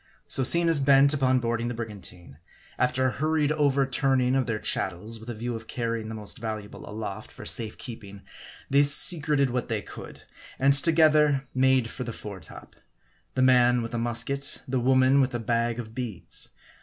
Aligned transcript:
So 0.27 0.43
seeing 0.43 0.67
us 0.67 0.79
bent 0.79 1.13
upon 1.13 1.39
boarding 1.41 1.67
the 1.67 1.75
brigantine; 1.75 2.39
after 2.79 3.05
a 3.05 3.11
hurried 3.11 3.51
over 3.51 3.85
turning 3.85 4.33
of 4.35 4.47
their 4.47 4.57
chattels, 4.57 5.19
with 5.19 5.29
a 5.29 5.35
view 5.35 5.55
of 5.55 5.67
carrying 5.67 6.09
the 6.09 6.15
most 6.15 6.39
valuable 6.39 6.89
aloft 6.89 7.31
for 7.31 7.45
safe 7.45 7.77
keeping, 7.77 8.23
they 8.67 8.81
secreted 8.81 9.51
what 9.51 9.67
they 9.67 9.83
could; 9.83 10.23
and 10.57 10.73
together 10.73 11.47
made 11.53 11.87
for 11.91 12.03
the 12.03 12.13
fore 12.13 12.39
top; 12.39 12.75
the 13.35 13.43
man 13.43 13.83
with 13.83 13.93
a 13.93 13.99
musket, 13.99 14.63
the 14.67 14.79
woman 14.79 15.21
with 15.21 15.35
a 15.35 15.39
bag 15.39 15.77
of 15.77 15.93
beads. 15.93 16.49